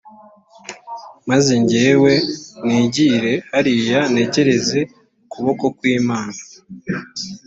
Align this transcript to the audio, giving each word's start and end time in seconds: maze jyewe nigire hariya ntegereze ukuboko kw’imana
maze 1.29 1.53
jyewe 1.71 2.13
nigire 2.65 3.33
hariya 3.51 3.99
ntegereze 4.11 4.79
ukuboko 5.25 5.65
kw’imana 5.77 6.35